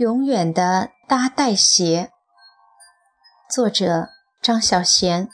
[0.00, 2.10] 永远的搭带鞋，
[3.50, 4.08] 作者
[4.40, 5.28] 张小娴。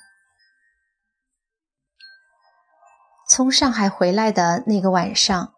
[3.31, 5.55] 从上海回来的那个晚上，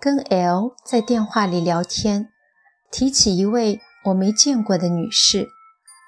[0.00, 2.30] 跟 L 在电话里聊天，
[2.92, 5.48] 提起一位我没见过的女士，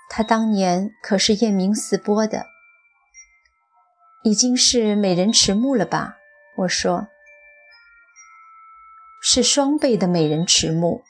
[0.09, 2.47] 她当年可是艳名四播的，
[4.23, 6.19] 已经是美人迟暮了吧？
[6.59, 7.09] 我说，
[9.21, 11.02] 是双倍的美人迟暮。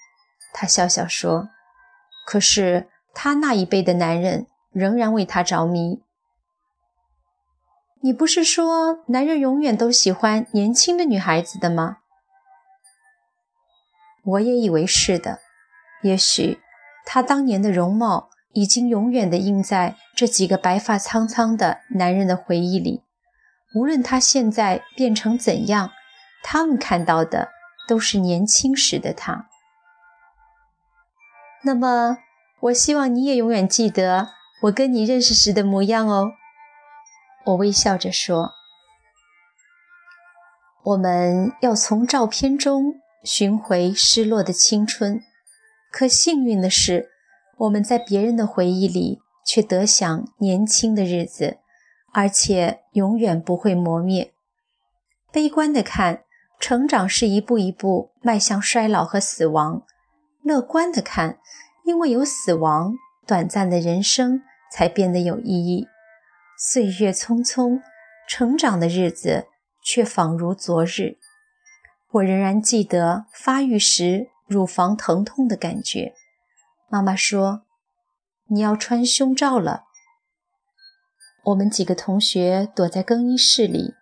[0.59, 1.51] 他笑笑说
[2.25, 6.01] ：“可是他那一辈的男人仍然为她着迷。
[8.01, 11.99] 你不是说男人永远都喜欢年轻的女孩子的吗？”
[14.25, 15.41] 我也以为是的。
[16.03, 16.61] 也许
[17.05, 23.03] 他当年的容貌已经永远地印在这几个白发苍苍的男人的回忆里。
[23.75, 25.91] 无论他现在变成怎样，
[26.43, 27.51] 他们看到的
[27.87, 29.51] 都是年轻时的他。
[31.67, 32.19] 那么，
[32.61, 34.29] 我希望你也永远记得
[34.63, 36.31] 我跟你认识时的模样哦。
[37.47, 38.53] 我微笑着说
[40.85, 42.95] ：“我们要从照片中
[43.25, 45.21] 寻回失落的青春，
[45.91, 47.09] 可幸运的是，
[47.57, 51.59] 我们在别人的回忆里却得享年轻的日子，
[52.13, 54.33] 而且永远不会磨灭。
[55.33, 56.23] 悲观的看，
[56.61, 59.83] 成长是一步一步迈向衰老和死亡。”
[60.47, 61.41] 乐观的看，
[61.85, 62.95] 因为有死亡，
[63.27, 65.89] 短暂的人生才变得有意义。
[66.57, 67.83] 岁月匆匆，
[68.29, 69.49] 成长的日子
[69.83, 71.19] 却仿如昨日。
[72.13, 76.15] 我仍然记得发育时乳房疼痛的感觉。
[76.89, 77.63] 妈妈说
[78.47, 79.87] ：“你要穿胸罩了。”
[81.47, 83.95] 我们几个同学躲在更衣室里，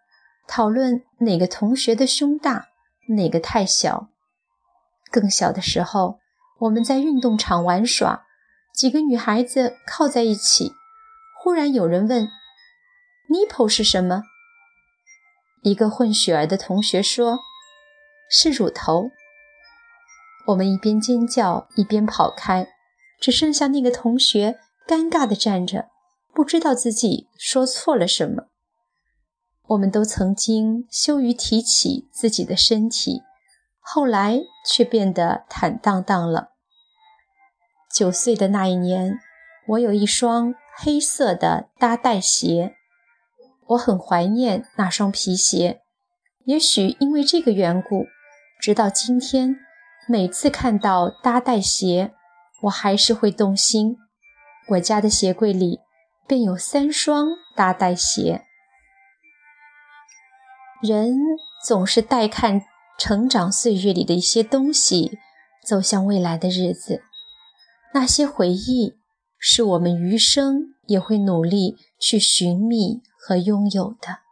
[0.47, 2.69] 讨论哪个同学的胸大，
[3.17, 4.11] 哪个太小。
[5.11, 6.21] 更小的时候。
[6.61, 8.25] 我们在运动场玩耍，
[8.75, 10.73] 几个女孩子靠在一起。
[11.43, 12.29] 忽然有人问
[13.29, 14.23] ：“nipple 是什么？”
[15.63, 17.41] 一个混血儿的同学说
[18.31, 19.11] ：“是乳头。”
[20.49, 22.69] 我们一边尖叫一边跑开，
[23.19, 25.89] 只剩下那个同学尴尬地站着，
[26.35, 28.45] 不知道自己说错了什么。
[29.69, 33.23] 我们都曾经羞于提起自己的身体。
[33.87, 36.53] 后来却变得坦荡荡了。
[37.93, 39.21] 九岁的那一年，
[39.69, 42.75] 我有一双黑色的搭带鞋，
[43.67, 45.83] 我很怀念那双皮鞋。
[46.47, 48.07] 也许因为这个缘故，
[48.59, 49.57] 直到今天，
[50.09, 52.15] 每次看到搭带鞋，
[52.63, 53.99] 我还是会动心。
[54.71, 55.81] 我家的鞋柜里
[56.27, 58.47] 便有三双搭带鞋。
[60.83, 61.15] 人
[61.63, 62.63] 总是带看。
[62.99, 65.19] 成长岁月里的一些东西，
[65.67, 67.03] 走向未来的日子，
[67.93, 68.95] 那些回忆
[69.39, 74.24] 是我们余生也会努力去寻觅和拥有的。